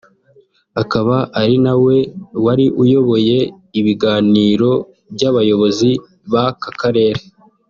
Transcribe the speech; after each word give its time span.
Akaba 0.81 1.15
ari 1.41 1.55
na 1.65 1.73
we 1.83 1.97
wari 2.45 2.65
uyoboye 2.83 3.37
ibiganiro 3.79 4.71
by’abayobozi 5.13 5.89
b’aka 6.31 6.69
karere 6.79 7.21